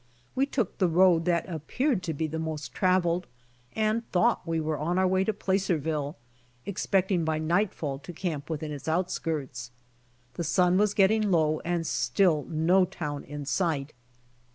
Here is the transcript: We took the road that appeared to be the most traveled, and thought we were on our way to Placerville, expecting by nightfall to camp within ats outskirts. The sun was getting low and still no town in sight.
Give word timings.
We 0.33 0.47
took 0.47 0.79
the 0.79 0.87
road 0.87 1.25
that 1.25 1.47
appeared 1.47 2.01
to 2.01 2.13
be 2.15 2.25
the 2.25 2.39
most 2.39 2.73
traveled, 2.73 3.27
and 3.75 4.03
thought 4.11 4.47
we 4.47 4.59
were 4.59 4.79
on 4.79 4.97
our 4.97 5.07
way 5.07 5.23
to 5.25 5.31
Placerville, 5.31 6.17
expecting 6.65 7.23
by 7.23 7.37
nightfall 7.37 7.99
to 7.99 8.11
camp 8.11 8.49
within 8.49 8.71
ats 8.71 8.87
outskirts. 8.87 9.69
The 10.33 10.43
sun 10.43 10.79
was 10.79 10.95
getting 10.95 11.29
low 11.29 11.59
and 11.59 11.85
still 11.85 12.47
no 12.49 12.83
town 12.85 13.23
in 13.25 13.45
sight. 13.45 13.93